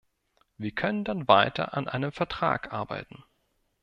[0.57, 3.23] Wir können dann weiter an einem Vertrag arbeiten.